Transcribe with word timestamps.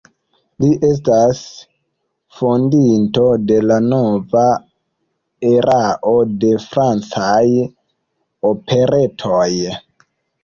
Li 0.63 0.67
estas 0.85 1.41
fondinto 2.37 3.25
de 3.51 3.57
la 3.71 3.75
nova 3.89 4.45
erao 5.51 6.15
de 6.45 6.51
francaj 6.63 7.45
operetoj. 8.53 9.49